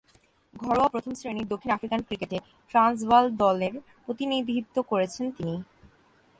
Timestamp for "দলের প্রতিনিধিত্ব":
3.37-4.75